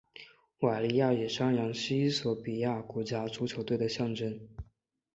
[0.61, 4.39] 瓦利亚野山羊是衣索比亚国家足球队的象征。